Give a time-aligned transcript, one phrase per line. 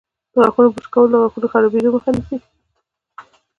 [0.31, 2.37] د غاښونو برش کول د غاښونو خرابیدو مخه نیسي.